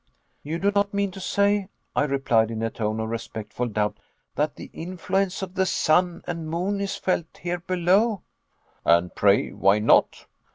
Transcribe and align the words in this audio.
"You 0.41 0.57
do 0.57 0.71
not 0.73 0.95
mean 0.95 1.11
to 1.11 1.19
say," 1.19 1.69
I 1.95 2.05
replied, 2.05 2.49
in 2.49 2.63
a 2.63 2.71
tone 2.71 2.99
of 2.99 3.09
respectful 3.09 3.67
doubt, 3.67 3.99
"that 4.33 4.55
the 4.55 4.71
influence 4.73 5.43
of 5.43 5.53
the 5.53 5.67
sun 5.67 6.23
and 6.25 6.49
moon 6.49 6.81
is 6.81 6.95
felt 6.95 7.37
here 7.39 7.59
below." 7.59 8.23
"And 8.83 9.13
pray 9.13 9.51
why 9.51 9.77
not? 9.77 10.25